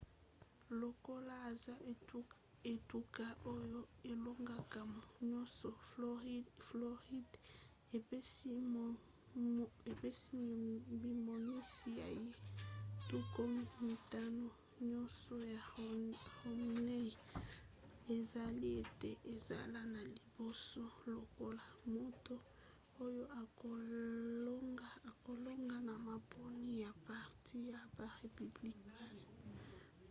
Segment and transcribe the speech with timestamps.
[0.81, 1.75] lokola aza
[2.73, 3.81] etuka oyo
[4.11, 4.79] elongoka
[5.29, 5.67] nyonso
[6.63, 7.37] floride
[9.89, 10.35] apesi
[11.01, 12.27] mimonisi na ye
[13.09, 13.41] tuku
[13.87, 14.47] mitano
[14.89, 15.59] nyonso na
[16.45, 17.09] romney
[18.15, 20.83] esali ete azala na liboso
[21.13, 22.35] lokola moto
[23.05, 23.23] oyo
[25.11, 29.27] akolonga na maponi ya parti ya ba républicain